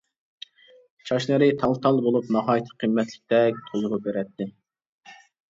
[1.09, 4.51] چاچلىرى تال-تال بولۇپ ناھايىتى قىممەتلىكتەك تۇيغۇ بېرەتتى.